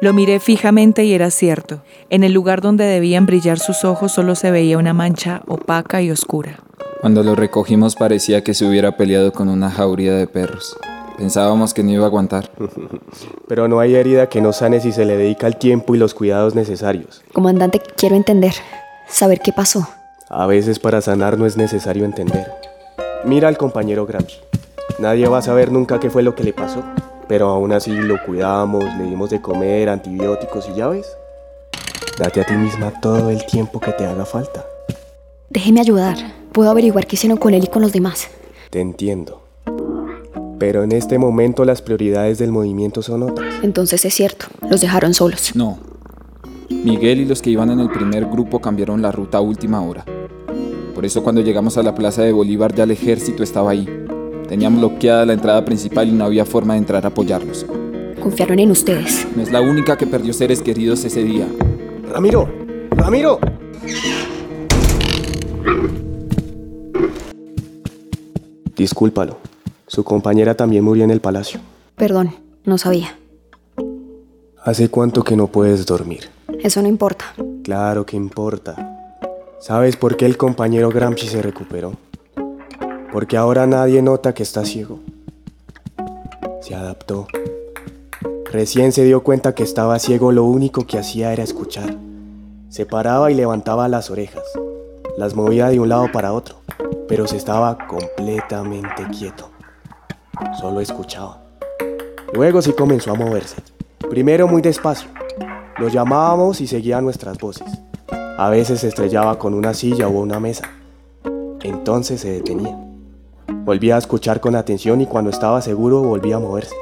[0.00, 1.82] Lo miré fijamente y era cierto.
[2.10, 6.12] En el lugar donde debían brillar sus ojos solo se veía una mancha opaca y
[6.12, 6.60] oscura.
[7.00, 10.76] Cuando lo recogimos parecía que se hubiera peleado con una jauría de perros.
[11.16, 12.50] Pensábamos que no iba a aguantar.
[13.48, 16.14] Pero no hay herida que no sane si se le dedica el tiempo y los
[16.14, 17.22] cuidados necesarios.
[17.32, 18.54] Comandante, quiero entender,
[19.08, 19.88] saber qué pasó.
[20.28, 22.50] A veces para sanar no es necesario entender.
[23.24, 24.38] Mira al compañero Gramsci.
[24.98, 26.82] Nadie va a saber nunca qué fue lo que le pasó.
[27.28, 31.06] Pero aún así lo cuidamos, le dimos de comer, antibióticos y ya ves.
[32.18, 34.64] Date a ti misma todo el tiempo que te haga falta.
[35.50, 36.37] Déjeme ayudar.
[36.58, 38.26] Puedo averiguar qué hicieron con él y con los demás.
[38.70, 39.44] Te entiendo.
[40.58, 43.62] Pero en este momento las prioridades del movimiento son otras.
[43.62, 45.52] Entonces es cierto, los dejaron solos.
[45.54, 45.78] No.
[46.68, 50.04] Miguel y los que iban en el primer grupo cambiaron la ruta a última hora.
[50.96, 53.88] Por eso cuando llegamos a la plaza de Bolívar ya el ejército estaba ahí.
[54.48, 57.66] Tenían bloqueada la entrada principal y no había forma de entrar a apoyarlos.
[58.20, 59.28] Confiaron en ustedes.
[59.36, 61.46] No es la única que perdió seres queridos ese día.
[62.10, 62.48] Ramiro,
[62.96, 63.38] Ramiro.
[68.78, 69.38] Discúlpalo.
[69.88, 71.58] Su compañera también murió en el palacio.
[71.96, 73.18] Perdón, no sabía.
[74.62, 76.30] ¿Hace cuánto que no puedes dormir?
[76.62, 77.34] Eso no importa.
[77.64, 78.94] Claro que importa.
[79.60, 81.94] ¿Sabes por qué el compañero Gramsci se recuperó?
[83.12, 85.00] Porque ahora nadie nota que está ciego.
[86.60, 87.26] Se adaptó.
[88.52, 91.96] Recién se dio cuenta que estaba ciego, lo único que hacía era escuchar.
[92.68, 94.44] Se paraba y levantaba las orejas.
[95.16, 96.60] Las movía de un lado para otro,
[97.08, 99.50] pero se estaba completamente quieto.
[100.60, 101.42] Solo escuchaba.
[102.32, 103.56] Luego sí comenzó a moverse.
[104.10, 105.08] Primero muy despacio.
[105.78, 107.66] Lo llamábamos y seguía nuestras voces.
[108.10, 110.68] A veces se estrellaba con una silla o una mesa.
[111.62, 112.76] Entonces se detenía.
[113.64, 116.74] Volvía a escuchar con atención y cuando estaba seguro volvía a moverse.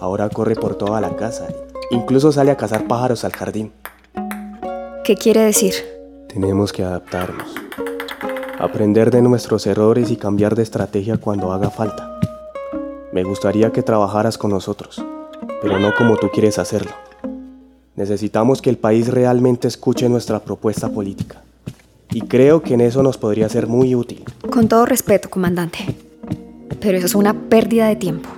[0.00, 1.48] Ahora corre por toda la casa.
[1.90, 3.72] Incluso sale a cazar pájaros al jardín.
[5.04, 5.74] ¿Qué quiere decir?
[6.28, 7.54] Tenemos que adaptarnos.
[8.60, 12.18] Aprender de nuestros errores y cambiar de estrategia cuando haga falta.
[13.12, 15.00] Me gustaría que trabajaras con nosotros,
[15.62, 16.90] pero no como tú quieres hacerlo.
[17.94, 21.40] Necesitamos que el país realmente escuche nuestra propuesta política.
[22.10, 24.24] Y creo que en eso nos podría ser muy útil.
[24.50, 25.78] Con todo respeto, comandante.
[26.80, 28.28] Pero eso es una pérdida de tiempo.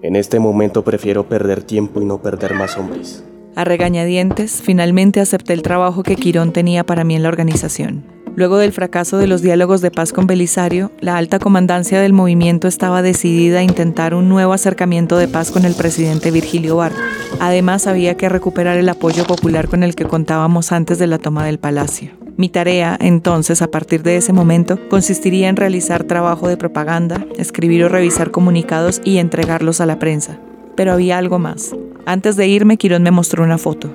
[0.00, 3.22] En este momento prefiero perder tiempo y no perder más hombres.
[3.54, 8.15] A regañadientes, finalmente acepté el trabajo que Quirón tenía para mí en la organización.
[8.36, 12.68] Luego del fracaso de los diálogos de paz con Belisario, la alta comandancia del movimiento
[12.68, 17.00] estaba decidida a intentar un nuevo acercamiento de paz con el presidente Virgilio Barco.
[17.40, 21.46] Además, había que recuperar el apoyo popular con el que contábamos antes de la toma
[21.46, 22.10] del palacio.
[22.36, 27.84] Mi tarea, entonces, a partir de ese momento, consistiría en realizar trabajo de propaganda, escribir
[27.84, 30.38] o revisar comunicados y entregarlos a la prensa.
[30.76, 31.74] Pero había algo más.
[32.04, 33.88] Antes de irme, Quirón me mostró una foto.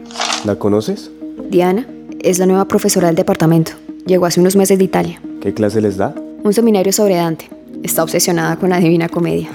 [0.46, 1.12] ¿La conoces?
[1.52, 1.86] Diana
[2.24, 3.74] es la nueva profesora del departamento.
[4.06, 5.22] Llegó hace unos meses de Italia.
[5.42, 6.14] ¿Qué clase les da?
[6.44, 7.50] Un seminario sobre Dante.
[7.84, 9.50] Está obsesionada con la Divina Comedia.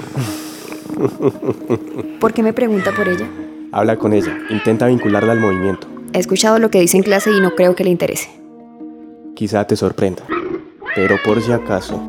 [2.20, 3.28] ¿Por qué me pregunta por ella?
[3.72, 4.38] Habla con ella.
[4.50, 5.86] Intenta vincularla al movimiento.
[6.12, 8.30] He escuchado lo que dice en clase y no creo que le interese.
[9.34, 10.22] Quizá te sorprenda.
[10.94, 12.00] Pero por si acaso,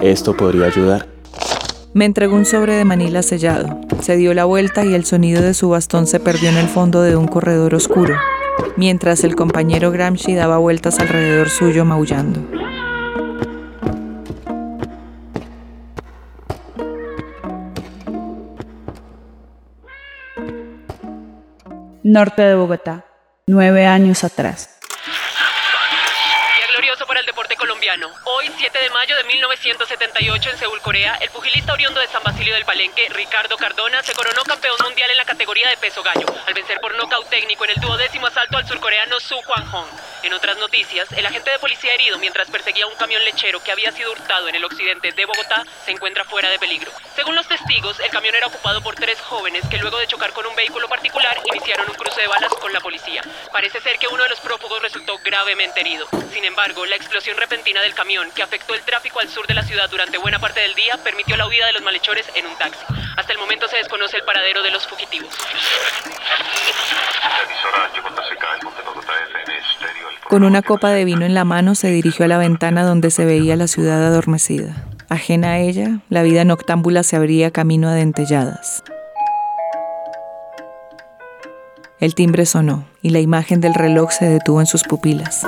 [0.00, 1.08] esto podría ayudar.
[1.94, 3.80] Me entregó un sobre de Manila sellado.
[4.00, 7.02] Se dio la vuelta y el sonido de su bastón se perdió en el fondo
[7.02, 8.16] de un corredor oscuro,
[8.76, 12.40] mientras el compañero Gramsci daba vueltas alrededor suyo maullando.
[22.02, 23.06] Norte de Bogotá,
[23.46, 24.73] nueve años atrás.
[28.24, 32.54] Hoy, 7 de mayo de 1978, en Seúl, Corea, el pugilista oriundo de San Basilio
[32.54, 36.54] del Palenque, Ricardo Cardona, se coronó campeón mundial en la categoría de peso gallo, al
[36.54, 40.03] vencer por nocaut técnico en el duodécimo asalto al surcoreano Su Hwan Hong.
[40.24, 43.92] En otras noticias, el agente de policía herido mientras perseguía un camión lechero que había
[43.92, 46.90] sido hurtado en el occidente de Bogotá se encuentra fuera de peligro.
[47.14, 50.46] Según los testigos, el camión era ocupado por tres jóvenes que luego de chocar con
[50.46, 53.20] un vehículo particular iniciaron un cruce de balas con la policía.
[53.52, 56.08] Parece ser que uno de los prófugos resultó gravemente herido.
[56.32, 59.62] Sin embargo, la explosión repentina del camión que afectó el tráfico al sur de la
[59.62, 62.82] ciudad durante buena parte del día permitió la huida de los malhechores en un taxi.
[63.18, 65.34] Hasta el momento se desconoce el paradero de los fugitivos.
[70.28, 73.26] Con una copa de vino en la mano se dirigió a la ventana donde se
[73.26, 74.74] veía la ciudad adormecida.
[75.10, 78.82] Ajena a ella, la vida noctámbula se abría camino a dentelladas.
[82.00, 85.46] El timbre sonó y la imagen del reloj se detuvo en sus pupilas.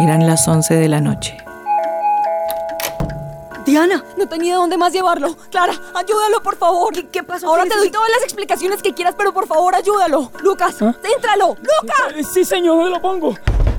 [0.00, 1.39] Eran las 11 de la noche.
[3.70, 5.36] Diana, no tenía dónde más llevarlo.
[5.48, 6.92] Clara, ayúdalo, por favor.
[6.92, 7.46] ¿Qué, pasó?
[7.46, 10.32] Ahora te doy todas las explicaciones que quieras, pero por favor, ayúdalo.
[10.42, 11.56] Lucas, céntralo.
[11.56, 12.26] ¡Lucas!
[12.32, 13.36] Sí, señor, lo pongo.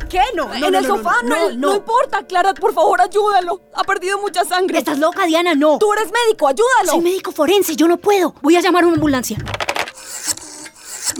[0.09, 0.21] ¿Qué?
[0.33, 3.61] No, en el sofá, no, no, importa, Clara, por favor, ayúdalo.
[3.73, 4.79] Ha perdido mucha sangre.
[4.79, 5.55] ¿Estás loca, Diana?
[5.55, 5.77] No.
[5.77, 6.91] Tú eres médico, ayúdalo.
[6.91, 8.33] Soy médico forense, yo no puedo.
[8.41, 9.37] Voy a llamar a una ambulancia.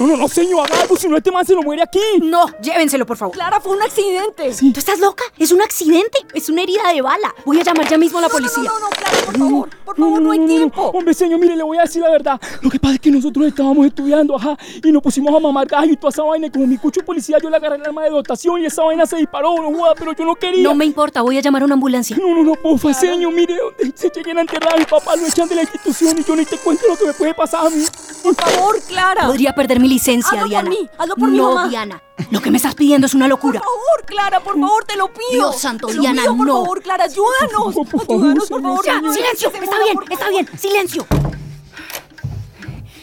[0.02, 2.00] No, no, no, señor, haga algo, si no este man se lo muere aquí.
[2.24, 3.36] No, llévenselo, por favor.
[3.36, 4.52] Clara, fue un accidente.
[4.74, 5.24] ¿Tú estás loca?
[5.38, 7.32] Es un accidente, es una herida de bala.
[7.46, 8.64] Voy a llamar ya mismo a la policía.
[8.64, 10.82] No, no, no, Clara, por favor, por por favor, no, hay tiempo.
[10.94, 12.42] Hombre, señor, mire, le voy a decir la verdad.
[12.62, 15.94] Lo que pasa es que nosotros estábamos estudiando, ajá, y nos pusimos a mamar gallo
[15.94, 16.48] y toda esa vaina.
[16.48, 19.06] Y como mi cucho policía, yo le agarré el arma de dotación y esa vaina
[19.06, 20.64] se disparó, no joda, pero yo no quería.
[20.64, 22.18] No me importa, voy a llamar a una ambulancia.
[22.18, 25.28] No, no, no, porfa, señor, mire, donde se lleguen a enterrar a mi papá, lo
[25.28, 27.70] echan de la institución y yo ni te cuento lo que me puede pasar a
[27.70, 27.84] mí.
[28.24, 29.28] Por favor, Clara.
[29.28, 30.69] Podría perder mi licencia, Hazlo Diana.
[30.69, 31.69] por mí, hazlo por mi no, mamá.
[31.69, 32.01] Diana.
[32.32, 33.60] Lo que me estás pidiendo es una locura.
[33.60, 35.32] Por favor, Clara, por favor, te lo pido.
[35.32, 36.54] Dios santo, Te lo Diana, pido, por no.
[36.62, 37.75] favor, Clara, ayúdanos.
[38.10, 38.86] Ayúdanos, por favor.
[38.86, 39.13] Ya, señor.
[39.13, 39.47] silencio.
[39.54, 40.47] Está bien, por está bien.
[40.58, 41.06] Silencio.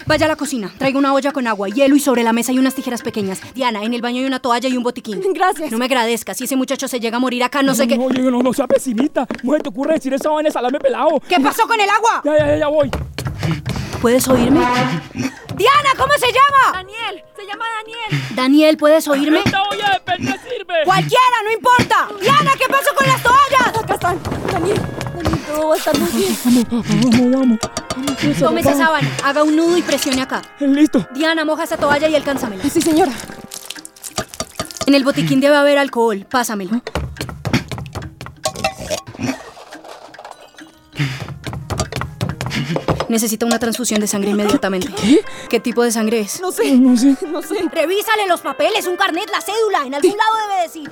[0.07, 2.59] Vaya a la cocina, traiga una olla con agua, hielo y sobre la mesa hay
[2.59, 3.41] unas tijeras pequeñas.
[3.55, 5.21] Diana, en el baño hay una toalla y un botiquín.
[5.35, 5.71] Gracias.
[5.71, 7.99] No me agradezca, si ese muchacho se llega a morir acá, no, sé qué.
[7.99, 9.27] No, no, no, no sea pesimista.
[9.43, 11.21] Mujer, te ocurre decir esa vaina de salame pelado.
[11.29, 12.23] ¿Qué pasó con el agua?
[12.25, 12.91] Ya, ya, ya, ya voy.
[14.01, 14.61] ¿Puedes oírme?
[15.57, 16.73] Diana, ¿cómo se llama?
[16.73, 18.25] Daniel, se llama Daniel.
[18.37, 19.41] Daniel, ¿puedes oírme?
[19.45, 20.85] Esta olla de perte sirve.
[20.85, 22.09] Cualquiera, no importa.
[22.21, 23.83] Diana, ¿qué pasó con las toallas?
[23.83, 24.21] Acá están.
[24.53, 24.81] Daniel,
[25.17, 26.39] Daniel, todo va a estar muy bien.
[26.45, 28.39] Vamos, vamos, vamos.
[28.39, 30.43] Tome esa sábana, haga un nudo y presione acá.
[30.61, 31.07] Listo.
[31.13, 32.63] Diana, moja esa toalla y alcánzamela.
[32.71, 33.13] Sí, señora.
[34.87, 36.81] En el botiquín debe haber alcohol, pásamelo.
[43.09, 44.89] Necesita una transfusión de sangre inmediatamente.
[45.01, 45.25] ¿Qué?
[45.49, 46.41] ¿Qué tipo de sangre es?
[46.41, 46.75] No sé.
[46.77, 47.17] No sé.
[47.27, 47.57] No sé.
[47.73, 49.87] Revísale los papeles, un carnet, la cédula.
[49.87, 50.91] En algún lado debe decir.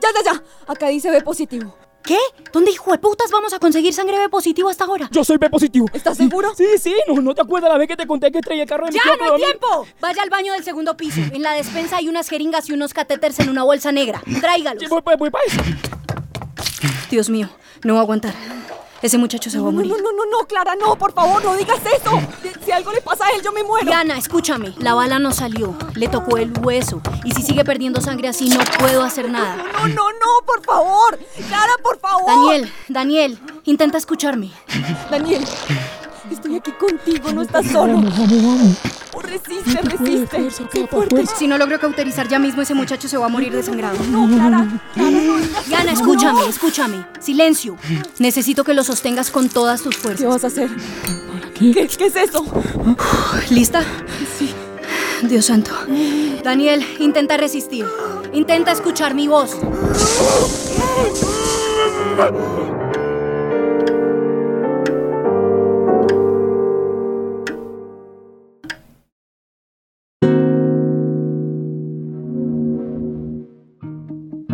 [0.00, 0.42] Ya, ya, ya.
[0.66, 1.76] Acá dice B positivo.
[2.02, 2.18] ¿Qué?
[2.52, 5.08] ¿Dónde hijo de putas vamos a conseguir sangre B positivo hasta ahora?
[5.10, 5.88] Yo soy B positivo.
[5.92, 6.54] ¿Estás seguro?
[6.54, 8.86] Sí, sí, no, no te acuerdas la vez que te conté que traía el carro
[8.86, 9.86] de mi ¡Ya no hay tiempo!
[10.00, 11.20] Vaya al baño del segundo piso.
[11.32, 14.22] En la despensa hay unas jeringas y unos catéteres en una bolsa negra.
[14.40, 14.84] Tráigalos.
[14.84, 15.60] Sí, voy, voy, voy para eso.
[17.10, 17.48] Dios mío,
[17.82, 18.34] no va a aguantar.
[19.02, 19.90] Ese muchacho se va a No, morir.
[19.92, 22.20] no, no, no, no, Clara, no, por favor, no digas eso.
[22.64, 23.86] Si, algo le pasa a él, yo me muero.
[23.86, 24.74] Diana, escúchame.
[24.78, 25.74] La bala no salió.
[25.94, 27.00] Le tocó el hueso.
[27.24, 29.56] Y si sigue perdiendo sangre así, no puedo hacer nada.
[29.56, 31.18] No, no, no, por favor.
[31.48, 32.26] Clara, por favor.
[32.26, 34.50] Daniel, Daniel, intenta escucharme.
[35.10, 35.44] Daniel,
[36.34, 37.94] estoy aquí contigo, no estás solo.
[37.94, 38.76] Vamos, vamos, vamos.
[39.14, 40.50] Oh, resiste, resiste.
[40.50, 41.24] Sé fuerte.
[41.38, 43.98] Si no logro cauterizar ya mismo, ese muchacho se va a morir desangrado.
[44.10, 45.36] No, Clara, Clara, no
[45.66, 46.46] Diana, escúchame, No.
[46.48, 47.06] escúchame.
[47.20, 47.76] Silencio.
[48.18, 50.26] Necesito que lo sostengas con todas tus ¿Qué fuerzas.
[50.28, 50.70] vas a hacer?
[51.58, 52.44] ¿Qué, qué es eso?
[53.50, 53.82] ¿Lista?
[54.38, 54.52] Sí.
[55.22, 55.70] Dios santo.
[56.44, 57.86] Daniel, intenta resistir.
[58.34, 59.56] Intenta escuchar mi voz.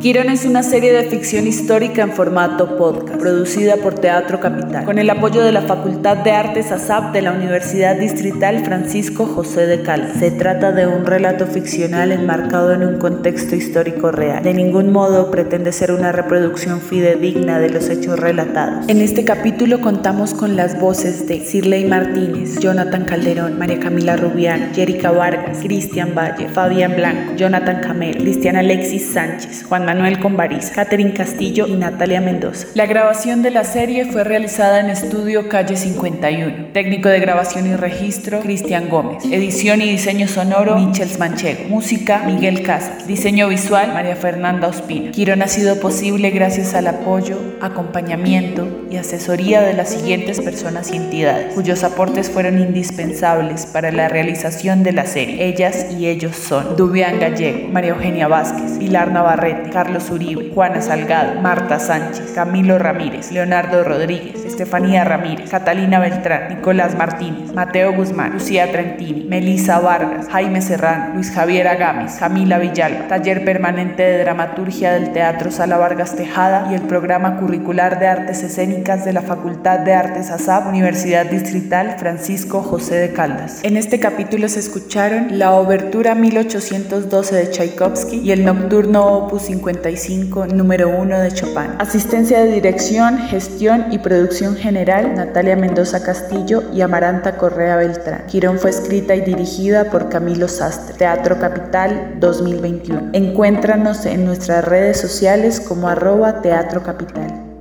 [0.03, 4.99] Quirón es una serie de ficción histórica en formato podcast, producida por Teatro Capital, con
[4.99, 9.83] el apoyo de la Facultad de Artes ASAP de la Universidad Distrital Francisco José de
[9.83, 10.19] Caldas.
[10.19, 14.43] Se trata de un relato ficcional enmarcado en un contexto histórico real.
[14.43, 18.88] De ningún modo pretende ser una reproducción fidedigna de los hechos relatados.
[18.88, 24.73] En este capítulo contamos con las voces de Cirley Martínez, Jonathan Calderón, María Camila Rubián,
[24.75, 31.12] Jerica Vargas, Cristian Valle, Fabián Blanco, Jonathan Camel, Cristian Alexis Sánchez, Juan Manuel Convariz, Catherine
[31.12, 32.66] Castillo y Natalia Mendoza.
[32.72, 36.68] La grabación de la serie fue realizada en Estudio Calle 51.
[36.72, 39.22] Técnico de grabación y registro, Cristian Gómez.
[39.31, 41.68] Edición y diseño sonoro, Michels Manchego.
[41.68, 43.07] Música, Miguel Casas.
[43.07, 45.11] Diseño visual, María Fernanda Ospina.
[45.11, 50.96] Quirón ha sido posible gracias al apoyo, acompañamiento y asesoría de las siguientes personas y
[50.96, 55.44] entidades, cuyos aportes fueron indispensables para la realización de la serie.
[55.44, 61.40] Ellas y ellos son Dubián Gallego, María Eugenia Vázquez, Pilar Navarrete, Carlos Uribe, Juana Salgado,
[61.40, 68.71] Marta Sánchez, Camilo Ramírez, Leonardo Rodríguez, Estefanía Ramírez, Catalina Beltrán, Nicolás Martínez, Mateo Guzmán, Lucía
[68.71, 75.12] Trentini, Melisa Vargas, Jaime Serrano, Luis Javier Agames, Camila Villalba, Taller Permanente de Dramaturgia del
[75.12, 79.95] Teatro Sala Vargas Tejada y el Programa Curricular de Artes Escénicas de la Facultad de
[79.95, 83.59] Artes ASAP, Universidad Distrital Francisco José de Caldas.
[83.64, 90.47] En este capítulo se escucharon la Obertura 1812 de Tchaikovsky y el Nocturno Opus 55
[90.49, 91.75] número 1 de Chopin.
[91.79, 98.27] Asistencia de dirección, gestión y producción general Natalia Mendoza Castillo y Amaranta Correa Beltrán.
[98.27, 100.97] Quirón fue escrita y dirigida por Camilo Sastre.
[100.97, 103.11] Teatro Capital 2021.
[103.13, 107.52] Encuéntranos en nuestras redes sociales como arroba Teatro Capital.